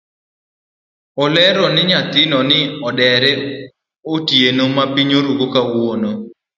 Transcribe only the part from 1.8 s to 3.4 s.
nyathino ne odere